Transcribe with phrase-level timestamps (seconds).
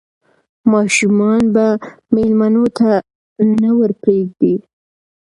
[0.71, 1.65] ماشومان به
[2.13, 2.89] مېلمنو ته
[3.61, 4.55] نه ور پرېږدي.